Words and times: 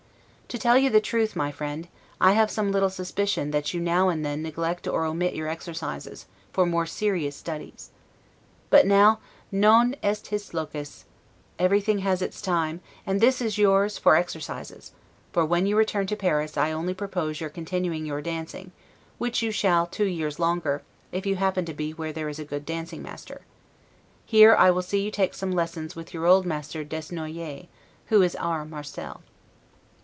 To 0.53 0.57
tell 0.59 0.77
you 0.77 0.89
the 0.89 0.99
truth, 0.99 1.33
my 1.33 1.49
friend, 1.49 1.87
I 2.19 2.33
have 2.33 2.51
some 2.51 2.73
little 2.73 2.89
suspicion 2.89 3.51
that 3.51 3.73
you 3.73 3.79
now 3.79 4.09
and 4.09 4.25
then 4.25 4.41
neglect 4.43 4.85
or 4.85 5.05
omit 5.05 5.33
your 5.33 5.47
exercises, 5.47 6.25
for 6.51 6.65
more 6.65 6.85
serious 6.85 7.37
studies. 7.37 7.89
But 8.69 8.85
now 8.85 9.21
'non 9.49 9.95
est 10.03 10.27
his 10.29 10.53
locus', 10.53 11.05
everything 11.57 11.99
has 11.99 12.21
its 12.21 12.41
time; 12.41 12.81
and 13.07 13.21
this 13.21 13.39
is 13.39 13.57
yours 13.57 13.97
for 13.97 14.11
your 14.11 14.17
exercises; 14.19 14.91
for 15.31 15.45
when 15.45 15.67
you 15.67 15.77
return 15.77 16.05
to 16.07 16.17
Paris 16.17 16.57
I 16.57 16.73
only 16.73 16.93
propose 16.93 17.39
your 17.39 17.49
continuing 17.49 18.05
your 18.05 18.21
dancing; 18.21 18.73
which 19.19 19.41
you 19.41 19.51
shall 19.51 19.87
two 19.87 20.05
years 20.07 20.37
longer, 20.37 20.81
if 21.13 21.25
you 21.25 21.37
happen 21.37 21.63
to 21.63 21.73
be 21.73 21.91
where 21.93 22.11
there 22.11 22.27
is 22.27 22.39
a 22.39 22.43
good 22.43 22.65
dancing 22.65 23.01
master. 23.01 23.43
Here 24.25 24.53
I 24.53 24.69
will 24.69 24.81
see 24.81 24.99
you 24.99 25.11
take 25.11 25.33
some 25.33 25.53
lessons 25.53 25.95
with 25.95 26.13
your 26.13 26.25
old 26.25 26.45
master 26.45 26.83
Desnoyers, 26.83 27.67
who 28.07 28.21
is 28.21 28.35
our 28.35 28.65
Marcel. 28.65 29.21